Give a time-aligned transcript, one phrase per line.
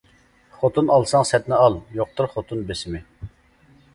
[0.61, 3.05] خوتۇن ئالساڭ سەتنى ئال، يوقتۇر خوتۇن بېسىمى.